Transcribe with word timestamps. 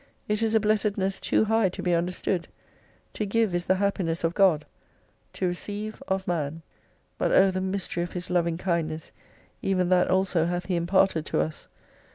It 0.27 0.41
is 0.41 0.55
a 0.55 0.59
blessedness 0.59 1.19
too 1.19 1.45
high 1.45 1.69
to 1.69 1.83
be 1.83 1.93
under 1.93 2.11
stood. 2.11 2.47
To 3.13 3.23
give 3.23 3.53
is 3.53 3.67
the 3.67 3.75
happiness 3.75 4.23
of 4.23 4.33
God; 4.33 4.65
to 5.33 5.45
receive, 5.45 6.01
of 6.07 6.27
man. 6.27 6.63
But 7.19 7.31
O 7.33 7.51
the 7.51 7.61
mystery 7.61 8.01
of 8.01 8.13
His 8.13 8.31
loving 8.31 8.57
kindness, 8.57 9.11
even 9.61 9.89
that 9.89 10.09
also 10.09 10.45
hath 10.47 10.65
He 10.65 10.75
imparted 10.75 11.27
to 11.27 11.41
us. 11.41 11.67